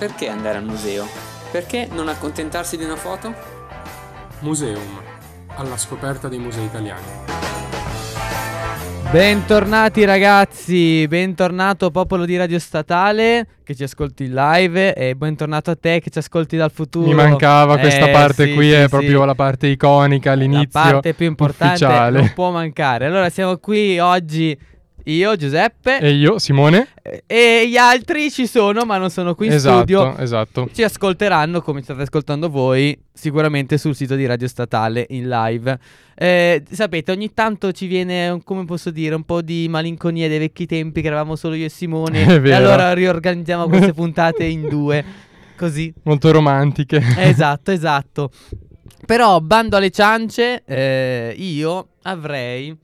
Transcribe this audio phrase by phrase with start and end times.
[0.00, 1.06] perché andare al museo?
[1.52, 3.34] Perché non accontentarsi di una foto?
[4.38, 4.98] Museum,
[5.56, 7.04] alla scoperta dei musei italiani.
[9.10, 15.76] Bentornati ragazzi, bentornato popolo di Radio Statale che ci ascolti in live e bentornato a
[15.76, 17.06] te che ci ascolti dal futuro.
[17.06, 18.88] Mi mancava questa Eh, parte sì, qui, sì, è sì.
[18.88, 20.80] proprio la parte iconica, l'inizio.
[20.80, 22.18] La parte più importante ufficiale.
[22.20, 23.04] non può mancare.
[23.04, 24.58] Allora siamo qui oggi
[25.12, 26.88] io, Giuseppe, E io, Simone?
[27.26, 30.16] e, gli altri ci sono ma non sono qui in esatto, studio.
[30.18, 30.68] esatto.
[30.72, 35.78] Ci ascolteranno come state ascoltando voi sicuramente sul sito di Radio Statale in live.
[36.14, 40.66] Eh, sapete, ogni tanto ci viene, come posso dire, un po' di malinconia dei vecchi
[40.66, 42.24] tempi che eravamo solo io e Simone.
[42.42, 45.04] E allora riorganizziamo queste puntate in due.
[45.56, 45.92] Così.
[46.04, 47.02] Molto romantiche.
[47.18, 48.30] esatto, esatto.
[49.06, 52.74] Però, bando alle ciance, eh, io avrei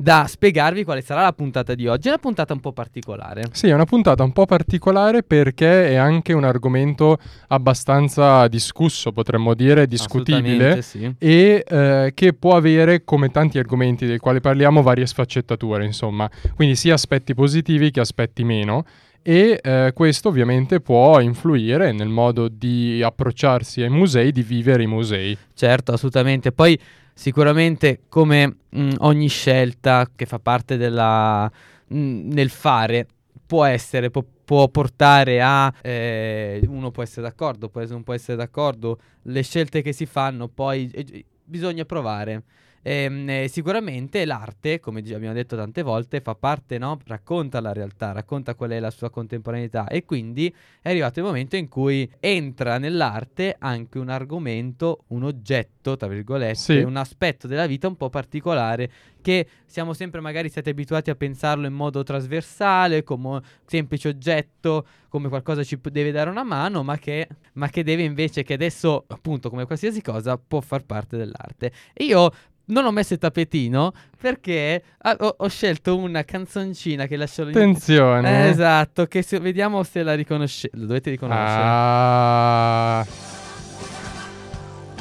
[0.00, 2.06] da spiegarvi quale sarà la puntata di oggi.
[2.06, 3.42] È una puntata un po' particolare.
[3.52, 9.52] Sì, è una puntata un po' particolare perché è anche un argomento abbastanza discusso, potremmo
[9.52, 10.80] dire, discutibile.
[10.80, 11.14] Sì.
[11.18, 16.76] e eh, che può avere, come tanti argomenti dei quali parliamo, varie sfaccettature, insomma, quindi
[16.76, 18.84] sia aspetti positivi che aspetti meno.
[19.22, 24.86] E eh, questo ovviamente può influire nel modo di approcciarsi ai musei, di vivere i
[24.86, 25.36] musei.
[25.52, 26.52] Certo, assolutamente.
[26.52, 26.78] Poi
[27.12, 31.50] sicuramente come mh, ogni scelta che fa parte della
[31.88, 33.06] mh, nel fare
[33.44, 38.36] può essere può, può portare a eh, uno può essere d'accordo, poi non può essere
[38.36, 42.42] d'accordo, le scelte che si fanno poi eh, bisogna provare.
[42.82, 46.98] Ehm, eh, sicuramente l'arte, come abbiamo detto tante volte, fa parte, no?
[47.06, 51.56] racconta la realtà, racconta qual è la sua contemporaneità e quindi è arrivato il momento
[51.56, 56.76] in cui entra nell'arte anche un argomento, un oggetto, tra virgolette, Sì.
[56.78, 61.66] un aspetto della vita un po' particolare che siamo sempre magari stati abituati a pensarlo
[61.66, 66.96] in modo trasversale, come un semplice oggetto, come qualcosa ci deve dare una mano, ma
[66.96, 71.72] che, ma che deve invece, che adesso appunto come qualsiasi cosa può far parte dell'arte.
[71.92, 72.30] E io
[72.70, 77.50] non ho messo il tappetino perché ah, ho, ho scelto una canzoncina che lascio lì.
[77.50, 78.46] Attenzione!
[78.46, 80.76] Eh, esatto, che se, vediamo se la riconoscete.
[80.76, 81.62] Lo dovete riconoscere.
[81.62, 83.06] Ah,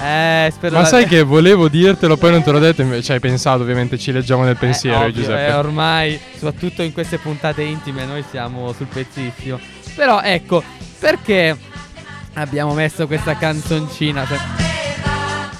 [0.01, 3.19] Eh, spero ma la- sai che volevo dirtelo, poi non te l'ho detto, invece hai
[3.19, 5.45] pensato, ovviamente ci leggiamo nel pensiero, Eh, ovvio, Giuseppe.
[5.47, 9.59] eh, ormai, soprattutto in queste puntate intime, noi siamo sul pezzissimo.
[9.95, 10.63] Però ecco,
[10.99, 11.57] perché
[12.35, 14.25] abbiamo messo questa canzoncina?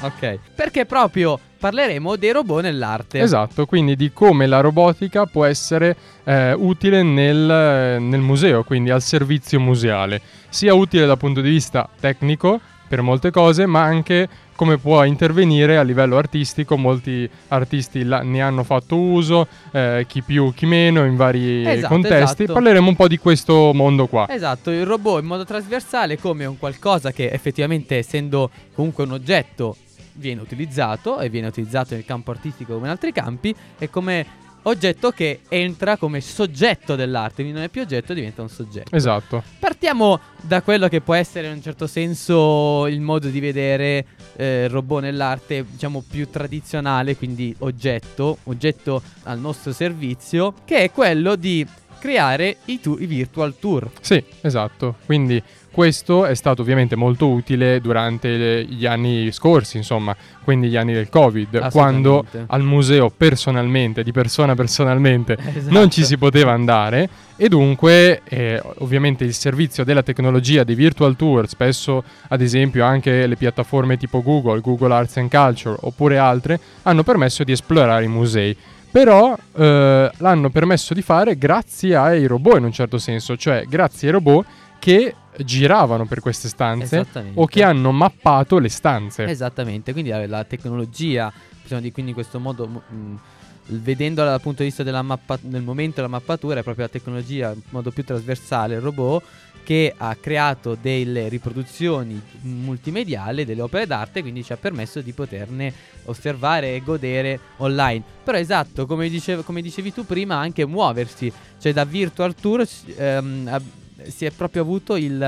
[0.02, 3.20] Ok, perché proprio parleremo dei robot nell'arte.
[3.20, 9.02] Esatto, quindi di come la robotica può essere eh, utile nel, nel museo, quindi al
[9.02, 14.78] servizio museale, sia utile dal punto di vista tecnico per molte cose, ma anche come
[14.78, 20.53] può intervenire a livello artistico, molti artisti la- ne hanno fatto uso, eh, chi più,
[20.53, 22.44] chi meno, in vari Esatto, contesti.
[22.44, 22.53] esatto.
[22.53, 24.25] Parleremo un po' di questo mondo qua.
[24.30, 29.78] Esatto, il robot in modo trasversale come un qualcosa che effettivamente essendo comunque un oggetto
[30.19, 35.12] viene utilizzato e viene utilizzato nel campo artistico come in altri campi e come oggetto
[35.12, 38.96] che entra come soggetto dell'arte, quindi non è più oggetto, diventa un soggetto.
[38.96, 39.44] Esatto.
[39.59, 44.66] Partiamo da quello che può essere in un certo senso il modo di vedere eh,
[44.66, 51.36] il robot nell'arte, diciamo più tradizionale, quindi oggetto, oggetto al nostro servizio, che è quello
[51.36, 51.66] di
[52.00, 53.90] creare i, tu- i virtual tour.
[54.01, 54.96] Sì, esatto.
[55.06, 55.41] Quindi
[55.80, 60.14] questo è stato ovviamente molto utile durante gli anni scorsi, insomma,
[60.44, 65.74] quindi gli anni del Covid, quando al museo personalmente, di persona personalmente, Esatto.
[65.74, 67.08] non ci si poteva andare
[67.38, 73.26] e dunque eh, ovviamente il servizio della tecnologia dei virtual tour, spesso ad esempio anche
[73.26, 78.10] le piattaforme tipo Google, Google Arts and Culture oppure altre, hanno permesso di esplorare i
[78.10, 78.54] musei.
[78.92, 84.10] Però eh, l'hanno permesso di fare grazie ai robot in un certo senso, cioè grazie
[84.10, 84.46] ai robot
[84.80, 85.14] che
[85.44, 89.26] giravano per queste stanze o che hanno mappato le stanze.
[89.26, 93.20] Esattamente, quindi la, la tecnologia, possiamo dire quindi in questo modo, mh,
[93.68, 97.52] vedendola dal punto di vista della mappa- del momento della mappatura, è proprio la tecnologia
[97.52, 99.24] in modo più trasversale, il robot,
[99.63, 105.72] che ha creato delle riproduzioni multimediali delle opere d'arte, quindi ci ha permesso di poterne
[106.06, 108.04] osservare e godere online.
[108.24, 112.66] Però esatto, come, dicev- come dicevi tu prima, anche muoversi, cioè da virtual tour
[112.96, 113.62] ehm,
[114.07, 115.22] si è proprio avuto il...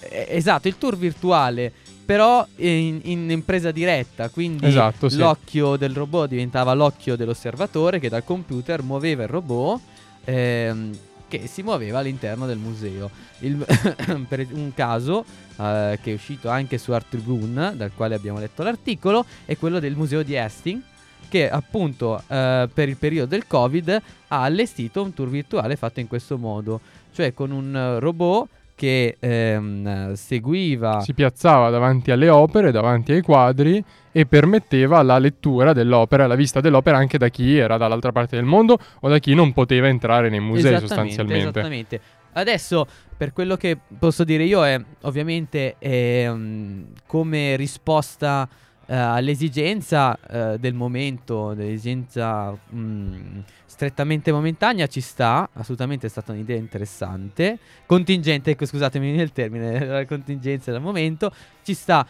[0.00, 1.72] eh, esatto, il tour virtuale
[2.10, 5.16] però in, in impresa diretta, quindi Esatto, sì.
[5.16, 9.80] l'occhio del robot diventava l'occhio dell'osservatore che dal computer muoveva il robot
[10.24, 10.98] ehm,
[11.28, 13.08] che si muoveva all'interno del museo.
[13.40, 13.64] Il-
[14.28, 15.24] per un caso
[15.56, 19.78] eh, che è uscito anche su Art Tribune, dal quale abbiamo letto l'articolo, è quello
[19.78, 20.82] del museo di Hastings
[21.30, 26.08] che appunto eh, per il periodo del Covid ha allestito un tour virtuale fatto in
[26.08, 26.80] questo modo,
[27.12, 28.48] cioè con un robot
[28.80, 35.74] che ehm, seguiva Si piazzava davanti alle opere, davanti ai quadri e permetteva la lettura
[35.74, 39.34] dell'opera, la vista dell'opera anche da chi era dall'altra parte del mondo o da chi
[39.34, 41.48] non poteva entrare nei musei Esattamente, sostanzialmente.
[41.48, 42.00] Esattamente.
[42.32, 42.86] Adesso,
[43.18, 48.48] per quello che posso dire io, è ovviamente ehm, come risposta
[48.90, 55.48] eh, all'esigenza eh, del momento, dell'esigenza mh, strettamente momentanea, ci sta.
[55.52, 57.56] Assolutamente è stata un'idea interessante.
[57.86, 61.32] Contingente, ecco, scusatemi il termine, la contingenza del momento,
[61.62, 62.04] ci sta.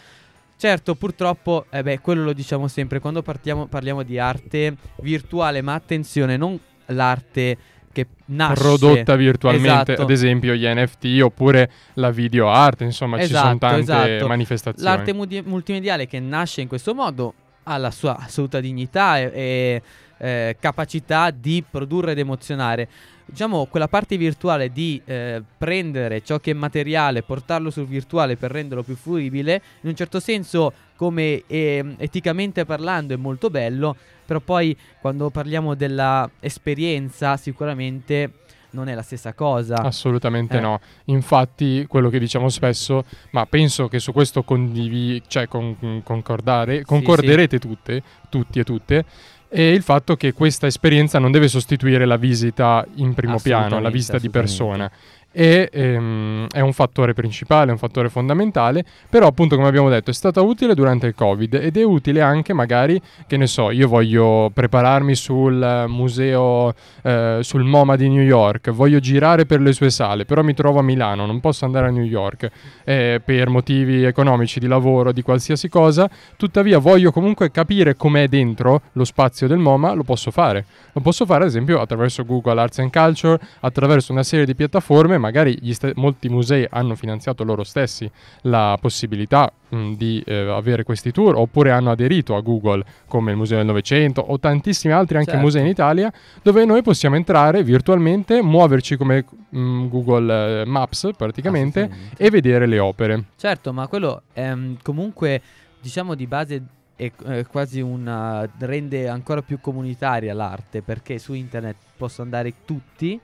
[0.56, 5.74] Certo, purtroppo, eh beh, quello lo diciamo sempre, quando partiamo- parliamo di arte virtuale, ma
[5.74, 7.58] attenzione, non l'arte
[7.92, 10.02] che nasce prodotta virtualmente, Esatto.
[10.02, 14.28] ad esempio gli NFT oppure la video art, insomma ci sono Esatto, tante esatto.
[14.28, 14.88] manifestazioni.
[14.88, 17.34] L'arte mudi- multimediale che nasce in questo modo
[17.64, 19.82] ha la sua assoluta dignità e, e,
[20.18, 22.88] eh, capacità di produrre ed emozionare.
[23.24, 28.50] Diciamo, quella parte virtuale di eh, prendere ciò che è materiale, portarlo sul virtuale per
[28.50, 33.96] renderlo più fruibile, in un certo senso, come ehm, eticamente parlando, è molto bello,
[34.30, 38.34] però poi quando parliamo della esperienza, sicuramente
[38.70, 39.74] non è la stessa cosa.
[39.82, 40.60] Assolutamente Eh.
[40.60, 40.78] no.
[41.06, 47.58] Infatti, quello che diciamo spesso, ma penso che su questo condivi- cioè con- concordare, concorderete
[47.58, 49.04] tutte, tutti e tutte,
[49.48, 53.90] è il fatto che questa esperienza non deve sostituire la visita in primo piano, la
[53.90, 54.88] visita di persona.
[55.32, 60.14] E ehm, è un fattore principale, un fattore fondamentale, però appunto come abbiamo detto è
[60.14, 64.50] stata utile durante il Covid ed è utile anche magari, che ne so, io voglio
[64.52, 70.24] prepararmi sul museo, eh, sul MoMA di New York, voglio girare per le sue sale,
[70.24, 72.50] però mi trovo a Milano, non posso andare a New York
[72.84, 78.82] eh, per motivi economici, di lavoro, di qualsiasi cosa, tuttavia voglio comunque capire com'è dentro
[78.92, 80.64] lo spazio del MoMA, lo posso fare.
[80.92, 85.18] Lo posso fare ad esempio attraverso Google Arts and Culture, attraverso una serie di piattaforme,
[85.20, 88.10] magari ste- molti musei hanno finanziato loro stessi
[88.42, 93.36] la possibilità mh, di eh, avere questi tour oppure hanno aderito a Google come il
[93.36, 95.44] Museo del Novecento o tantissimi altri anche Certo.
[95.44, 96.12] musei in Italia
[96.42, 102.78] dove noi possiamo entrare virtualmente, muoverci come mh, Google eh, Maps praticamente e vedere le
[102.80, 103.24] opere.
[103.36, 105.40] Certo, ma quello è mm, comunque,
[105.80, 106.62] diciamo di base,
[106.96, 107.10] è
[107.48, 108.46] quasi una.
[108.58, 113.18] rende ancora più comunitaria l'arte perché su internet possono andare tutti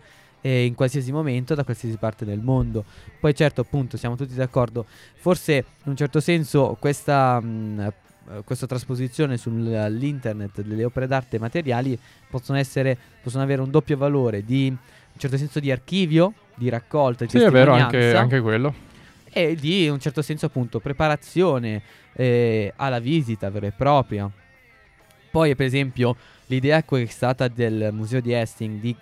[0.48, 2.84] in qualsiasi momento da qualsiasi parte del mondo.
[3.20, 4.86] Poi, certo, appunto, siamo tutti d'accordo.
[5.16, 7.40] Forse in un certo senso questa.
[7.42, 7.92] mm, eh,
[8.44, 11.96] questa trasposizione sull'internet delle opere d'arte materiali
[12.28, 14.76] possono essere possono avere un doppio valore di un
[15.16, 18.74] certo senso di archivio di raccolta di Sì, è vero, anche, anche quello.
[19.30, 21.82] e di in un certo senso appunto preparazione
[22.14, 24.28] eh, alla visita vera e propria.
[25.30, 26.16] Poi per esempio
[26.46, 28.96] l'idea che è stata del museo di Hastings di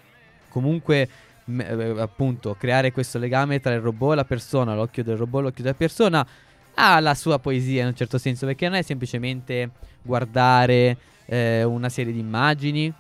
[0.50, 1.08] comunque
[1.46, 5.44] eh, appunto creare questo legame tra il robot e la persona, l'occhio del robot e
[5.44, 6.26] l'occhio della persona
[6.74, 9.70] ha la sua poesia in un certo senso perché non è semplicemente
[10.02, 10.96] guardare
[11.26, 12.92] eh, una serie di immagini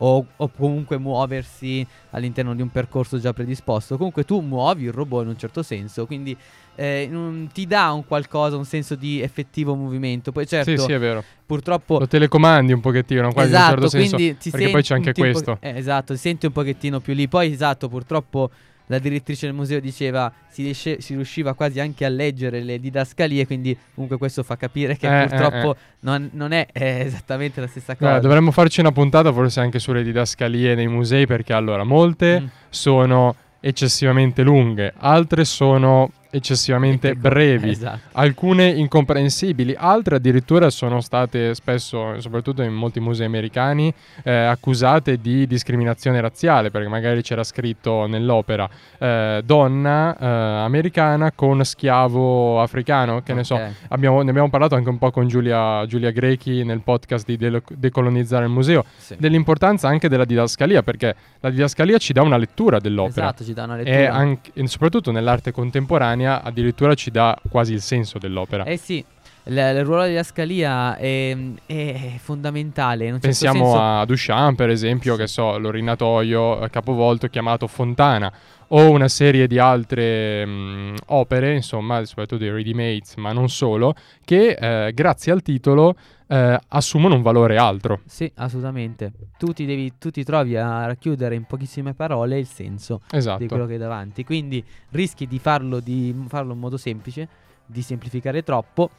[0.00, 3.96] o, o comunque muoversi all'interno di un percorso già predisposto.
[3.96, 6.36] Comunque tu muovi il robot in un certo senso, quindi
[6.76, 10.30] eh, un- ti dà un qualcosa, un senso di effettivo movimento.
[10.30, 11.24] Poi certo, Sì, sì, è vero.
[11.44, 11.98] purtroppo...
[11.98, 14.16] Lo telecomandi un pochettino, quasi in un esatto, certo senso.
[14.16, 15.56] quindi ti perché poi c'è anche un po- questo.
[15.60, 17.26] eh, esatto, ti senti un pochettino più lì.
[17.26, 18.50] Poi esatto, purtroppo
[18.88, 23.46] la direttrice del museo diceva si, riesce- si riusciva quasi anche a leggere le didascalie,
[23.46, 27.66] quindi comunque questo fa capire che Eh, eh, purtroppo Non, non è eh, esattamente la
[27.66, 28.10] stessa cosa.
[28.10, 32.46] Guarda, dovremmo farci una puntata forse anche sulle didascalie nei musei perché allora molte Mm.
[32.70, 37.70] sono eccessivamente lunghe, altre sono eccessivamente Ecco, brevi.
[37.70, 37.98] Esatto.
[38.12, 43.92] Alcune incomprensibili, altre addirittura sono state spesso, soprattutto in molti musei americani,
[44.24, 48.68] eh, accusate di discriminazione razziale, perché magari c'era scritto nell'opera
[48.98, 50.26] eh, donna eh,
[50.64, 53.58] americana con schiavo africano, che ne so.
[53.88, 58.44] Abbiamo- ne abbiamo parlato anche un po' con Giulia, Giulia Grechi nel podcast di Decolonizzare
[58.44, 59.16] il museo, Sì.
[59.18, 63.26] dell'importanza anche della didascalia, perché la didascalia ci dà una lettura dell'opera.
[63.26, 64.12] Esatto, ci dà una E, lettura.
[64.12, 68.64] anche- e soprattutto nell'arte contemporanea addirittura ci dà quasi il senso dell'opera.
[68.64, 69.04] Eh sì,
[69.44, 73.04] l- il ruolo della scalia è, è fondamentale.
[73.04, 78.32] Certo Pensiamo senso- a Duchamp, per esempio, che so, l'orinatoio eh, capovolto chiamato Fontana,
[78.68, 83.94] o una serie di altre mh, opere, insomma, soprattutto dei ready-mades, ma non solo,
[84.24, 85.96] che eh, grazie al titolo
[86.28, 88.00] eh, assumono un valore altro.
[88.06, 89.12] Sì, assolutamente.
[89.38, 93.18] Tu ti, devi, tu ti trovi a racchiudere in pochissime parole il senso di quello
[93.18, 93.66] Esatto.
[93.66, 94.24] che hai davanti.
[94.24, 97.28] Quindi rischi di farlo, di farlo in modo semplice,
[97.66, 98.90] di semplificare troppo,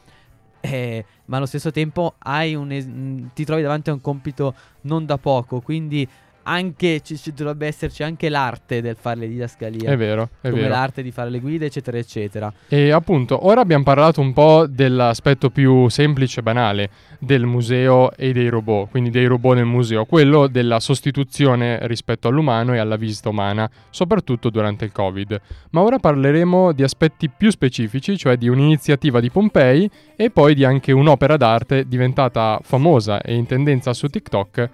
[0.60, 2.88] eh, ma allo stesso tempo hai un es-
[3.32, 5.60] ti trovi davanti a un compito non da poco.
[5.60, 6.06] Quindi
[6.42, 9.88] anche ci, ci dovrebbe esserci anche l'arte del fare le didascalie.
[9.88, 10.72] È vero, è come vero.
[10.72, 12.52] l'arte di fare le guide, eccetera, eccetera.
[12.68, 18.32] E appunto, ora abbiamo parlato un po' dell'aspetto più semplice e banale del museo e
[18.32, 23.28] dei robot, quindi dei robot nel museo, quello della sostituzione rispetto all'umano e alla visita
[23.28, 25.40] umana, soprattutto durante il Covid.
[25.70, 30.64] Ma ora parleremo di aspetti più specifici, cioè di un'iniziativa di Pompei e poi di
[30.64, 34.70] anche un'opera d'arte diventata famosa e in tendenza su TikTok,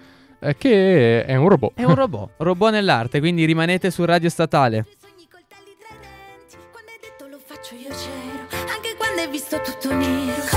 [0.46, 1.72] eh, che è un robot.
[1.74, 4.86] È un robot, robot nell'arte, quindi rimanete su Radio Statale.
[6.70, 10.55] Quando hai detto lo faccio io c'ero Anche quando hai visto tutto nero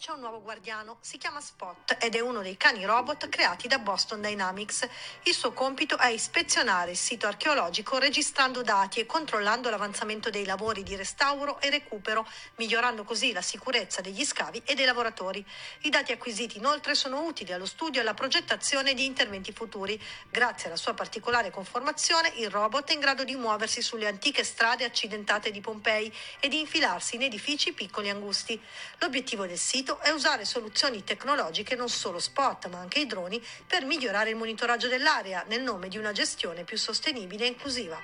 [0.00, 3.78] c'è un nuovo guardiano, si chiama Spot ed è uno dei cani robot creati da
[3.78, 4.88] Boston Dynamics.
[5.24, 10.82] Il suo compito è ispezionare il sito archeologico registrando dati e controllando l'avanzamento dei lavori
[10.82, 15.44] di restauro e recupero, migliorando così la sicurezza degli scavi e dei lavoratori.
[15.82, 20.02] I dati acquisiti inoltre sono utili allo studio e alla progettazione di interventi futuri.
[20.30, 24.84] Grazie alla sua particolare conformazione, il robot è in grado di muoversi sulle antiche strade
[24.84, 28.58] accidentate di Pompei e di infilarsi in edifici piccoli e angusti.
[29.00, 33.84] L'obiettivo del sito è usare soluzioni tecnologiche, non solo spot, ma anche i droni, per
[33.84, 37.98] migliorare il monitoraggio dell'area nel nome di una gestione più sostenibile e inclusiva.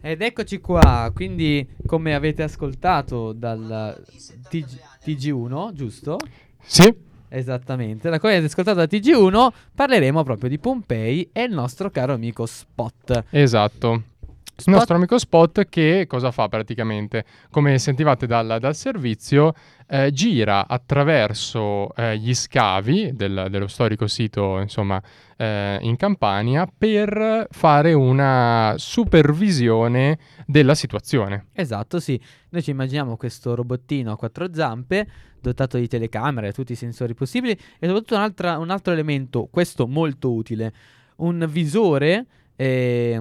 [0.00, 4.04] Ed eccoci qua, quindi come avete ascoltato dal
[4.50, 6.18] TG TG1, giusto?
[6.62, 11.90] Sì, Esattamente, da come avete ascoltato da TG1 parleremo proprio di Pompei e il nostro
[11.90, 13.24] caro amico Spot.
[13.30, 14.02] esatto.
[14.56, 17.24] Spot- Il nostro amico Spot che cosa fa praticamente?
[17.50, 19.52] Come sentivate dal, dal servizio,
[19.88, 25.02] eh, gira attraverso eh, gli scavi del- dello storico sito insomma,
[25.36, 31.46] eh, in Campania per fare una supervisione della situazione.
[31.52, 32.20] Esatto, sì.
[32.50, 35.06] Noi ci immaginiamo questo robottino a quattro zampe,
[35.40, 40.72] dotato di telecamere, tutti i sensori possibili e soprattutto un altro elemento, questo molto utile,
[41.16, 43.20] un visore, eh,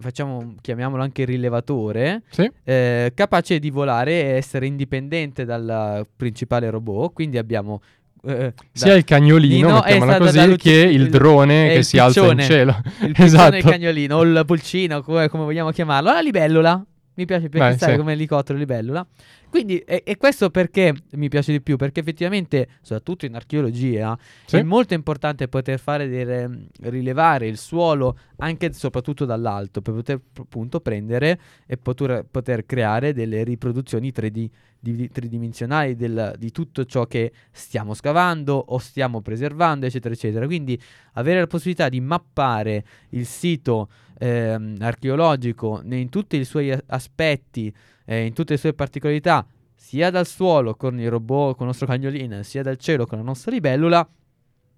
[0.00, 2.50] facciamo, chiamiamolo anche rilevatore, Sì?
[2.64, 7.12] eh, capace di volare e essere indipendente dal principale robot.
[7.12, 7.80] Quindi abbiamo...
[8.26, 11.78] eh, Sia da- il cagnolino, Nino, mettiamola esatto, così, che il il- drone è che
[11.78, 12.42] il si alza in piccione.
[12.44, 12.76] cielo.
[13.00, 13.56] il piccione esatto.
[13.56, 16.84] il cagnolino, o il pulcino, come, come vogliamo chiamarlo, la libellula.
[17.14, 17.96] Mi piace sai, sì.
[17.98, 19.06] come elicottero libellula.
[19.50, 21.76] Quindi, e, e questo perché mi piace di più?
[21.76, 24.16] Perché effettivamente, soprattutto in archeologia,
[24.46, 24.56] Sì.
[24.56, 30.20] è molto importante poter fare delle- rilevare il suolo anche e soprattutto dall'alto, per poter
[30.38, 34.48] appunto prendere e poter, poter creare delle riproduzioni 3D
[34.82, 40.46] di- tridimensionali del- di tutto ciò che stiamo scavando o stiamo preservando, eccetera, eccetera.
[40.46, 40.80] Quindi
[41.14, 43.88] avere la possibilità di mappare il sito
[44.22, 47.72] ehm, archeologico in tutti i suoi aspetti,
[48.10, 51.86] eh, in tutte le sue particolarità, sia dal suolo con il robot, con il nostro
[51.86, 54.00] cagnolino, sia dal cielo con la nostra libellula,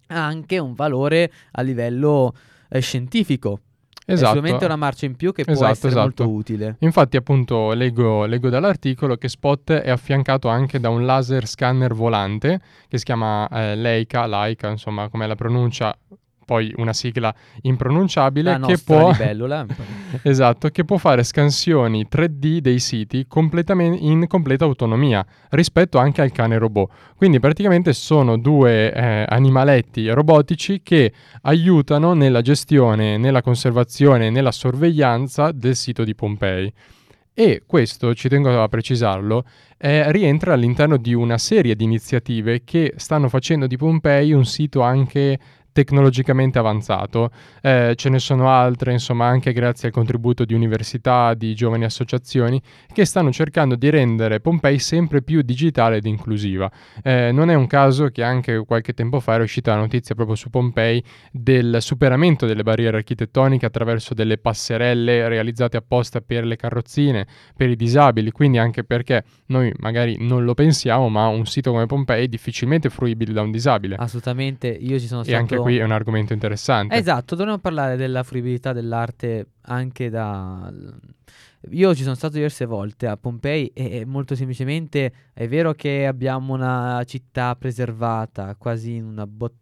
[0.09, 2.35] ha anche un valore a livello
[2.69, 3.61] eh, scientifico.
[4.05, 4.33] È Esatto.
[4.35, 6.03] sicuramente una marcia in più che può Esatto, essere esatto.
[6.05, 6.77] molto utile.
[6.81, 12.61] Infatti, appunto, leggo, leggo dall'articolo che Spot è affiancato anche da un laser scanner volante
[12.89, 15.97] che si chiama eh, Leica, Laika, insomma, come la pronuncia,
[16.45, 19.11] poi una sigla impronunciabile che può.
[20.23, 26.33] Esatto, che può fare scansioni 3D dei siti completamente in completa autonomia rispetto anche al
[26.33, 26.91] cane robot.
[27.17, 35.51] Quindi praticamente sono due eh, animaletti robotici che aiutano nella gestione, nella conservazione, nella sorveglianza
[35.53, 36.73] del sito di Pompei.
[37.35, 39.47] E questo, ci tengo a precisarlo,
[39.79, 44.83] eh, rientra all'interno di una serie di iniziative che stanno facendo di Pompei un sito
[44.83, 45.39] anche
[45.73, 47.31] tecnologicamente avanzato.
[47.61, 52.61] Eh, ce ne sono altre, insomma, anche grazie al contributo di università, di giovani associazioni,
[52.93, 56.71] che stanno cercando di rendere Pompei sempre più digitale ed inclusiva.
[57.02, 60.37] Eh, non è un caso che anche qualche tempo fa era uscita la notizia proprio
[60.37, 67.26] su Pompei del superamento delle barriere architettoniche attraverso delle passerelle realizzate apposta per le carrozzine,
[67.57, 71.87] per i disabili, quindi anche perché noi magari non lo pensiamo, ma un sito come
[71.87, 73.97] Pompei è difficilmente fruibile da un disabile.
[73.97, 75.62] Assolutamente, io ci sono stato...
[75.62, 76.95] qui è un argomento interessante.
[76.95, 80.73] Esatto, dovremmo parlare della fruibilità dell'arte anche da...
[81.71, 86.54] Io ci sono stato diverse volte a Pompei e molto semplicemente è vero che abbiamo
[86.54, 89.52] una città preservata, quasi in una bo-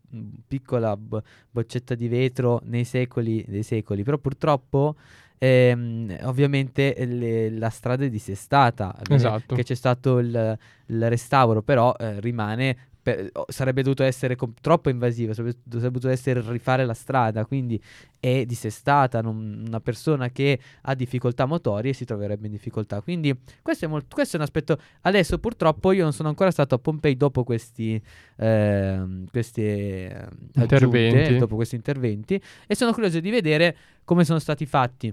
[0.47, 4.97] piccola bo- boccetta di vetro nei secoli dei secoli, però purtroppo
[5.37, 9.55] ehm, ovviamente le- la strada è dissestata, Esatto.
[9.55, 14.91] che c'è stato il, il restauro, però eh, rimane per- sarebbe dovuto essere com- troppo
[14.91, 17.81] invasiva, sarebbe, sarebbe dovuto essere rifare la strada, quindi
[18.19, 23.01] è dissestata, non- una persona che ha difficoltà motorie si troverebbe in difficoltà.
[23.01, 24.79] Quindi questo è, molt- questo è un aspetto.
[25.03, 28.01] Adesso purtroppo io non sono ancora stato a Pompei dopo questi,
[28.37, 34.67] ehm, queste ehm, aggiunte, dopo questi interventi e sono curioso di vedere come sono stati
[34.67, 35.13] fatti.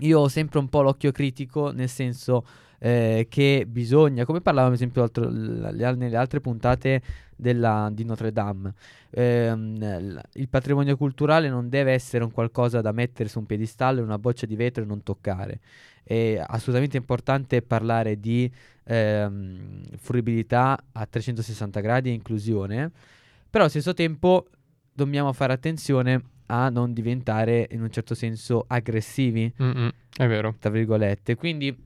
[0.00, 2.44] Io ho sempre un po' l'occhio critico, nel senso
[2.82, 7.02] eh, che bisogna, come parlavamo ad esempio altro- l- al- nelle altre puntate
[7.36, 8.72] della- di Notre Dame,
[9.10, 14.02] ehm, l- il patrimonio culturale non deve essere un qualcosa da mettere su un piedistallo,
[14.02, 15.60] una boccia di vetro e non toccare.
[16.02, 18.50] È assolutamente importante parlare di
[18.84, 22.90] ehm, fruibilità a 360 gradi e inclusione,
[23.48, 24.46] però allo stesso tempo
[24.92, 30.56] dobbiamo fare attenzione a non diventare in un certo senso aggressivi Mm-mm, è vero.
[30.58, 31.36] tra virgolette.
[31.36, 31.76] Quindi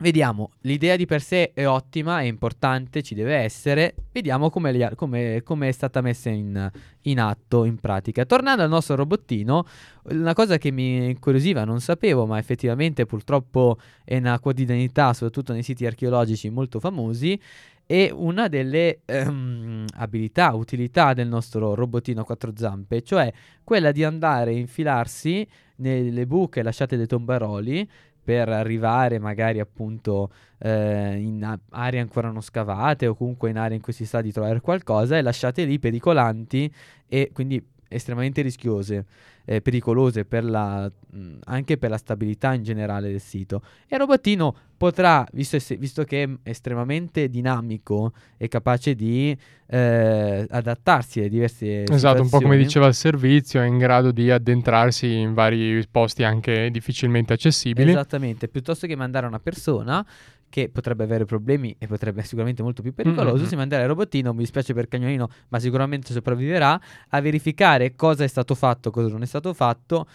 [0.00, 3.94] vediamo, l'idea di per sé è ottima, è importante, ci deve essere.
[4.12, 6.70] Vediamo come, è stata messa in,
[7.02, 8.24] in atto, in pratica.
[8.24, 9.64] Tornando al nostro robottino,
[10.04, 15.62] una cosa che mi incuriosiva, non sapevo, ma effettivamente purtroppo è una quotidianità, soprattutto nei
[15.62, 17.40] siti archeologici molto famosi.
[17.86, 23.32] E una delle ehm, abilità, utilità del nostro robottino a quattro zampe, cioè
[23.64, 25.44] quella di andare a infilarsi
[25.80, 27.88] nelle buche lasciate dai tombaroli
[28.30, 33.82] per arrivare magari appunto eh, in aree ancora non scavate o comunque in aree in
[33.82, 36.72] cui si sa di trovare qualcosa e lasciate lì pericolanti
[37.08, 37.60] e quindi
[37.90, 39.04] estremamente rischiose,
[39.44, 43.62] eh, pericolose per la, mh, anche per la stabilità in generale del sito.
[43.88, 50.46] E il robottino potrà, visto, esse- visto che è estremamente dinamico e capace di eh,
[50.48, 54.30] adattarsi alle diverse Esatto, un po' come situazioni, diceva il servizio, è in grado di
[54.30, 57.90] addentrarsi in vari posti anche difficilmente accessibili.
[57.90, 60.06] Esattamente, piuttosto che mandare una persona
[60.50, 63.46] che potrebbe avere problemi e potrebbe essere sicuramente molto più pericoloso, Mm-mm.
[63.46, 66.78] si manderà il robottino, mi dispiace per cagnolino, ma sicuramente sopravviverà,
[67.08, 70.06] a verificare cosa è stato fatto, cosa non è stato fatto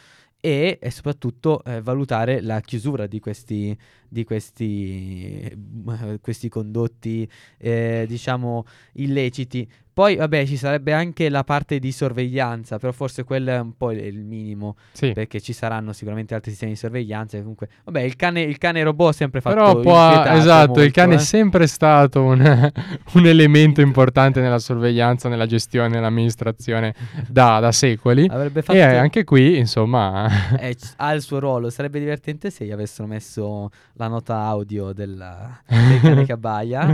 [0.45, 3.75] e, e soprattutto eh, valutare la chiusura di questi,
[4.07, 7.27] di questi, eh, questi condotti,
[7.57, 8.63] eh, diciamo,
[8.93, 9.67] illeciti.
[9.95, 13.91] Poi, vabbè, ci sarebbe anche la parte di sorveglianza, però forse quello è un po'
[13.93, 15.13] il- il minimo Sì.
[15.13, 17.37] perché ci saranno sicuramente altri sistemi di sorveglianza.
[17.37, 20.81] e Comunque, vabbè, il cane, il cane robot ha sempre fatto Però può, esatto, molto,
[20.81, 21.15] il cane eh.
[21.15, 22.41] è sempre stato un,
[23.13, 26.93] un elemento importante nella sorveglianza, nella gestione, nell'amministrazione
[27.29, 28.27] da, da secoli.
[28.29, 30.27] Avrebbe fatto E anche qui, insomma,
[30.59, 31.69] eh, ha il suo ruolo.
[31.69, 36.93] Sarebbe divertente se gli avessero messo la nota audio della, del cane che abbaia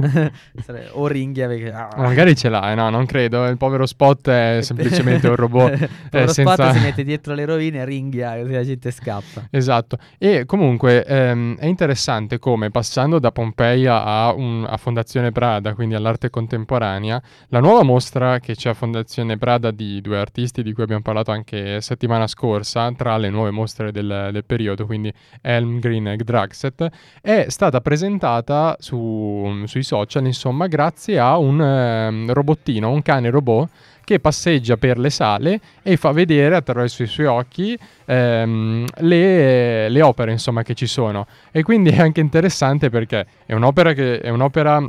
[0.91, 3.45] o ringhia perché magari ce l'ha, eh, no, non credo.
[3.47, 5.89] Il povero spot è semplicemente un robot.
[6.11, 9.47] Lo eh, senza- spot si mette dietro le rovine, ringhia così la gente scappa.
[9.49, 15.73] Esatto, e comunque ehm, è interessante come passando da Pompeia a, un- a Fondazione Prada,
[15.73, 20.73] quindi all'arte contemporanea, la nuova mostra che c'è a Fondazione Prada di due artisti di
[20.73, 25.79] cui abbiamo parlato anche settimana scorsa, tra le nuove mostre del, del periodo, quindi Elm,
[25.79, 26.89] Green e Draxet,
[27.21, 33.69] è stata presentata su- sui social, insomma, grazie a un ehm, robottino, un cane robot
[34.03, 40.01] che passeggia per le sale e fa vedere attraverso i suoi occhi ehm, le, le
[40.01, 41.27] opere insomma che ci sono.
[41.51, 44.85] E quindi è anche interessante perché è un'opera che è un'opera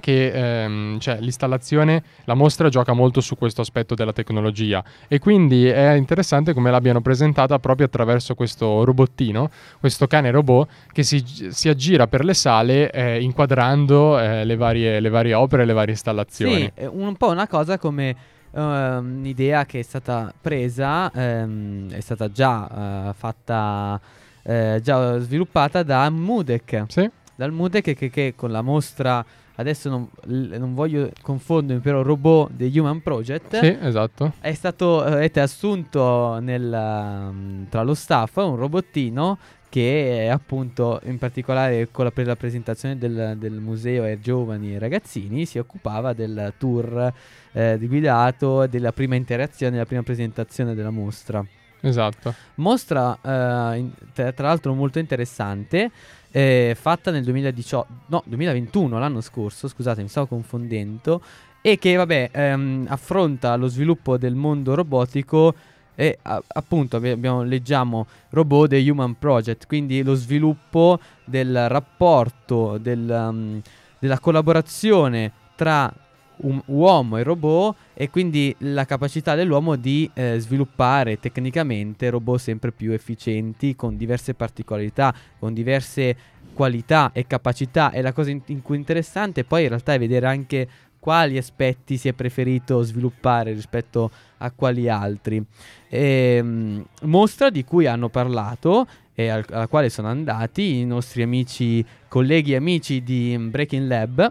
[0.00, 5.66] che ehm, cioè, l'installazione, la mostra gioca molto su questo aspetto della tecnologia e quindi
[5.66, 11.68] è interessante come l'abbiano presentata proprio attraverso questo robottino, questo cane robot che si, si
[11.68, 16.72] aggira per le sale eh, inquadrando eh, le, varie, le varie opere, le varie installazioni.
[16.74, 22.30] Sì, un po' una cosa come ehm, un'idea che è stata presa, ehm, è stata
[22.30, 24.00] già eh, fatta,
[24.42, 26.84] eh, già sviluppata da Mudek.
[26.88, 27.10] Sì?
[27.34, 29.24] Dal Mudek che, che con la mostra,
[29.58, 33.58] adesso non, l- non voglio confondermi, però robot The Human Project.
[33.60, 34.32] Sì, esatto.
[34.40, 40.98] È stato eh, avete assunto nel, um, tra lo staff un robottino che è appunto
[41.04, 45.58] in particolare con la, per la presentazione del, del museo ai giovani e ragazzini si
[45.58, 47.12] occupava del tour
[47.52, 51.44] eh, di guidato della prima interazione, della prima presentazione della mostra.
[51.80, 52.34] Esatto.
[52.56, 55.90] Mostra eh, in- tra l'altro molto interessante,
[56.30, 61.22] eh, fatta nel 2018, no, 2021, l'anno scorso, scusate, mi stavo confondendo,
[61.60, 65.54] e che vabbè ehm, affronta lo sviluppo del mondo robotico
[65.94, 72.78] e a- appunto abbi- abbiamo, leggiamo Robot The Human Project, quindi lo sviluppo del rapporto,
[72.78, 73.60] del, um,
[73.98, 75.92] della collaborazione tra
[76.40, 82.72] un uomo e robot e quindi la capacità dell'uomo di eh, sviluppare tecnicamente robot sempre
[82.72, 86.16] più efficienti con diverse particolarità, con diverse
[86.52, 90.26] qualità e capacità e la cosa in, in cui interessante poi in realtà è vedere
[90.26, 95.42] anche quali aspetti si è preferito sviluppare rispetto a quali altri.
[95.88, 101.84] Ehm, mostra di cui hanno parlato e al- alla quale sono andati i nostri amici,
[102.08, 104.30] colleghi e amici di Breaking Lab,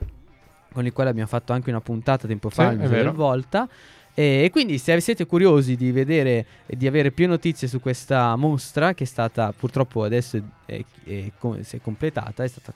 [0.78, 3.12] con il quale abbiamo fatto anche una puntata tempo fa Sì, è Museo del.
[3.14, 3.68] Volta.
[4.14, 8.96] E quindi se siete curiosi di vedere e di avere più notizie su questa mostra
[8.96, 12.74] che è stata purtroppo adesso è, è co- si è completata, è stata,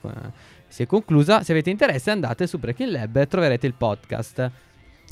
[0.68, 4.52] si è conclusa, se avete interesse andate su Breaking Lab e troverete il podcast.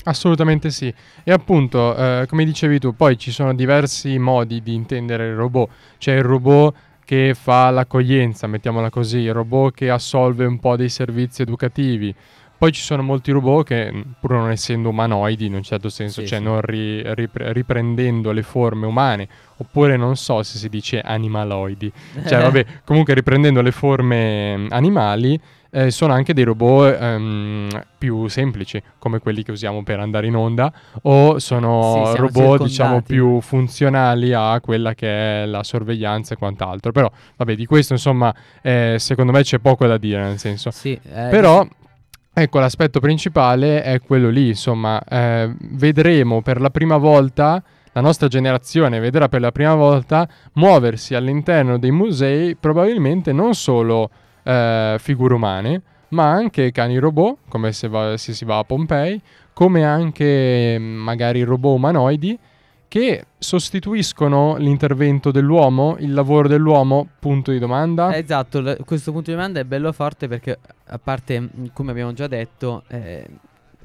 [0.04, 0.92] Assolutamente sì.
[1.24, 5.68] E appunto, eh, come dicevi tu, poi ci sono diversi modi di intendere il robot.
[5.98, 6.74] C'è il robot
[7.04, 12.14] che fa l'accoglienza, mettiamola così, il robot che assolve un po' dei servizi educativi.
[12.60, 16.26] Poi ci sono molti robot che, pur non essendo umanoidi in un certo senso, Sì,
[16.26, 16.44] cioè sì.
[16.44, 21.90] non ri- ripre- riprendendo le forme umane, oppure non so se si dice animaloidi,
[22.26, 28.82] cioè vabbè, comunque riprendendo le forme animali, eh, sono anche dei robot ehm, più semplici,
[28.98, 30.70] come quelli che usiamo per andare in onda,
[31.04, 36.92] o sono Sì, robot diciamo più funzionali a quella che è la sorveglianza e quant'altro.
[36.92, 40.70] Però, vabbè, di questo insomma, eh, secondo me c'è poco da dire, nel senso.
[40.70, 41.66] Sì, eh, Però,
[42.42, 48.28] ecco, l'aspetto principale è quello lì, insomma, eh, vedremo per la prima volta, la nostra
[48.28, 54.10] generazione vedrà per la prima volta muoversi all'interno dei musei probabilmente non solo
[54.42, 59.20] eh, figure umane, ma anche cani robot, come se, va- se si va a Pompei,
[59.52, 62.38] come anche magari robot umanoidi
[62.90, 68.12] che sostituiscono l'intervento dell'uomo, il lavoro dell'uomo, punto di domanda.
[68.12, 71.92] Eh, Esatto, l- questo punto di domanda è bello forte perché a parte, mh, come
[71.92, 73.24] abbiamo già detto, eh,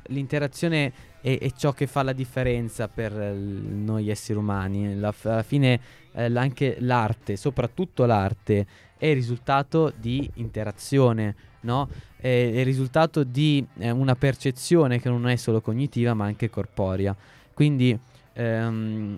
[0.08, 0.92] l'interazione
[1.22, 4.98] è, è ciò che fa la differenza per eh, l- noi esseri umani.
[4.98, 5.80] La f- alla fine
[6.12, 8.66] eh, anche l'arte, soprattutto l'arte,
[8.98, 11.88] è il risultato di interazione, no?
[12.18, 17.16] È il risultato di eh, una percezione che non è solo cognitiva ma anche corporea.
[17.54, 17.98] Quindi
[18.36, 19.16] ehm,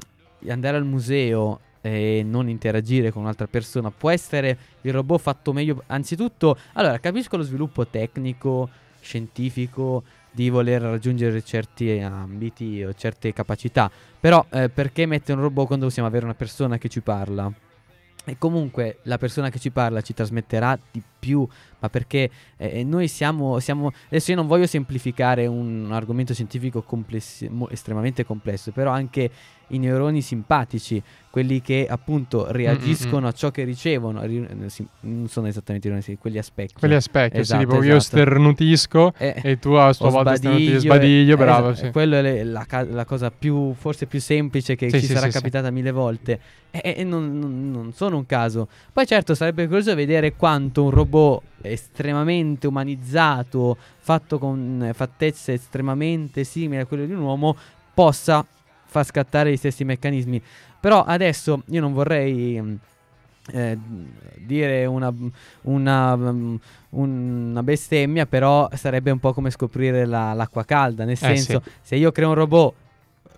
[0.47, 5.83] andare al museo e non interagire con un'altra persona può essere il robot fatto meglio.
[5.87, 8.69] Anzitutto, allora capisco lo sviluppo tecnico,
[9.01, 15.67] scientifico di voler raggiungere certi ambiti o certe capacità, però eh, perché mettere un robot
[15.67, 17.51] quando possiamo avere una persona che ci parla?
[18.29, 21.47] E comunque la persona che ci parla ci trasmetterà di più,
[21.79, 23.91] ma perché eh, noi siamo, siamo...
[24.07, 29.29] Adesso io non voglio semplificare un argomento scientifico complessi- mo- estremamente complesso, però anche
[29.71, 35.27] i neuroni simpatici, quelli che appunto reagiscono a ciò che ricevono, ri- eh, sì, non
[35.27, 36.79] sono esattamente i neuroni, sì, quelli a specchio.
[36.79, 37.99] Quelli a specchio, sì, Esatto, tipo io esatto.
[38.17, 41.91] sternutisco Eh, e tu a sua volta sternutisci, sbadiglio, sbadiglio, eh, bravo, esatto, sì.
[41.91, 45.31] Quello è la, la cosa più, forse più semplice che Sì, ci sì, sarà sì,
[45.31, 45.37] sì.
[45.37, 46.39] capitata mille volte.
[46.71, 47.37] E, non-
[47.71, 48.67] non sono un caso.
[48.93, 56.81] Poi certo sarebbe curioso vedere quanto un robot estremamente umanizzato, fatto con fattezze estremamente simili
[56.81, 57.55] a quelle di un uomo,
[57.93, 58.45] possa
[58.85, 60.41] far scattare gli stessi meccanismi.
[60.79, 62.61] Però adesso io non vorrei...
[62.61, 62.75] mm,
[63.53, 63.77] eh,
[64.35, 65.13] dire una,
[65.61, 66.55] una, mm,
[66.89, 71.05] una bestemmia, però sarebbe un po' come scoprire la- l'acqua calda.
[71.05, 72.73] Nel Eh, senso, se io creo un robot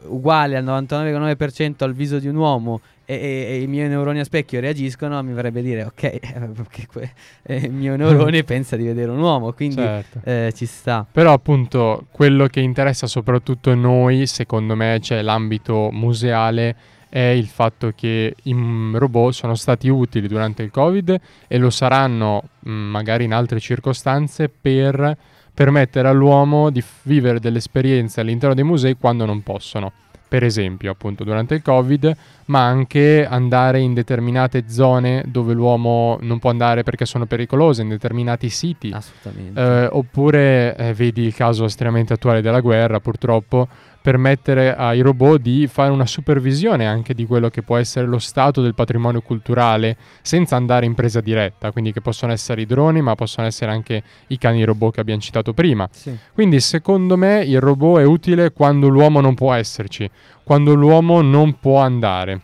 [0.05, 4.23] uguale al 99,9% al viso di un uomo e, e- e i miei neuroni a
[4.23, 6.19] specchio reagiscono, mi verrebbe dire ok,
[6.55, 7.11] perché que-
[7.43, 10.19] eh, il mio neurone pensa di vedere un uomo, quindi Certo.
[10.23, 11.05] eh, ci sta.
[11.11, 16.75] Però appunto quello che interessa soprattutto noi, secondo me, cioè l'ambito museale,
[17.09, 21.71] è il fatto che i mm, robot sono stati utili durante il Covid e lo
[21.71, 25.17] saranno mm, magari in altre circostanze per
[25.59, 29.91] permettere all'uomo di vivere delle esperienze all'interno dei musei quando non possono.
[30.25, 36.39] Per esempio, appunto, durante il Covid, ma anche andare in determinate zone dove l'uomo non
[36.39, 38.91] può andare perché sono pericolose, in determinati siti.
[38.93, 39.59] Assolutamente.
[39.59, 43.67] Eh, oppure eh, vedi il caso estremamente attuale della guerra, purtroppo,
[44.01, 48.61] permettere ai robot di fare una supervisione anche di quello che può essere lo stato
[48.61, 53.15] del patrimonio culturale senza andare in presa diretta, quindi che possono essere i droni, ma
[53.15, 55.87] possono essere anche i cani robot che abbiamo citato prima.
[55.91, 56.15] Sì.
[56.33, 60.09] Quindi secondo me il robot è utile quando l'uomo non può esserci,
[60.43, 62.41] quando l'uomo non può andare.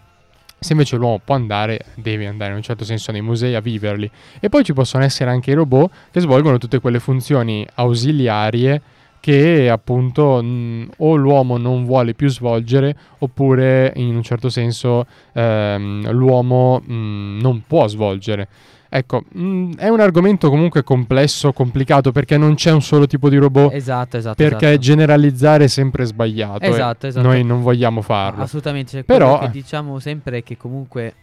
[0.60, 4.10] Se invece l'uomo può andare, deve andare in un certo senso nei musei a viverli.
[4.40, 8.82] E poi ci possono essere anche i robot che svolgono tutte quelle funzioni ausiliarie
[9.26, 16.12] che appunto mh, o l'uomo non vuole più svolgere oppure in un certo senso ehm,
[16.12, 18.48] l'uomo mh, non può svolgere.
[18.88, 23.38] Ecco, mh, è un argomento comunque complesso, complicato perché non c'è un solo tipo di
[23.38, 23.74] robot.
[23.74, 24.36] Esatto, esatto.
[24.36, 24.82] perché esatto.
[24.82, 26.64] generalizzare è sempre sbagliato.
[26.64, 27.26] e Esatto, esatto.
[27.28, 28.44] Noi non vogliamo farlo.
[28.44, 31.16] Assolutamente, cioè, Però- quello che diciamo sempre è che comunque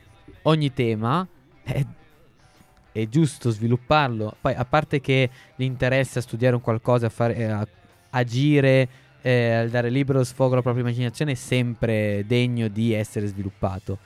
[0.43, 1.25] ogni tema
[1.63, 1.87] è,
[2.91, 4.35] è giusto svilupparlo.
[4.41, 7.65] Poi, a parte che l'interesse a studiare un qualcosa, a, fare, a
[8.13, 8.89] agire,
[9.21, 13.99] eh, dare libero sfogo alla propria immaginazione è sempre degno di essere sviluppato.